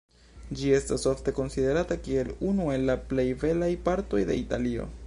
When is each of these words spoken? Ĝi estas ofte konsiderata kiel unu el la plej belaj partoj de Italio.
Ĝi 0.61 0.71
estas 0.77 1.05
ofte 1.11 1.33
konsiderata 1.41 1.99
kiel 2.09 2.33
unu 2.53 2.71
el 2.79 2.89
la 2.93 2.97
plej 3.13 3.29
belaj 3.45 3.73
partoj 3.91 4.27
de 4.33 4.43
Italio. 4.47 4.95